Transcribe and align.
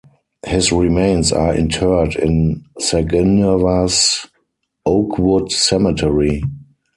His 0.47 0.71
remains 0.71 1.31
are 1.31 1.53
interred 1.55 2.15
in 2.15 2.65
Saginaw's 2.79 4.25
Oakwood 4.83 5.51
Cemetery. 5.51 6.41